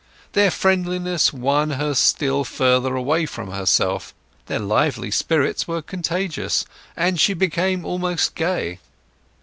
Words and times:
Their 0.33 0.49
friendliness 0.49 1.31
won 1.31 1.69
her 1.69 1.93
still 1.93 2.43
farther 2.43 2.95
away 2.95 3.27
from 3.27 3.51
herself, 3.51 4.15
their 4.47 4.57
lively 4.57 5.11
spirits 5.11 5.67
were 5.67 5.83
contagious, 5.83 6.65
and 6.97 7.19
she 7.19 7.35
became 7.35 7.85
almost 7.85 8.33
gay. 8.33 8.79